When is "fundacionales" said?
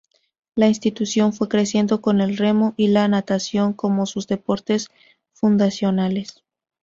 5.31-6.43